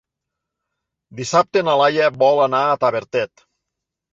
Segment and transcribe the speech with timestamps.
[1.19, 3.45] Dissabte na Laia vol anar a Tavertet.